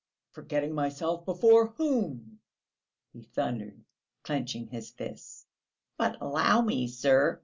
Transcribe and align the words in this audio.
Forgetting 0.31 0.73
myself 0.73 1.25
before 1.25 1.67
whom?" 1.77 2.39
he 3.13 3.21
thundered, 3.21 3.83
clenching 4.23 4.65
his 4.69 4.89
fists. 4.89 5.45
"But 5.95 6.19
allow 6.19 6.61
me, 6.63 6.87
sir...." 6.87 7.39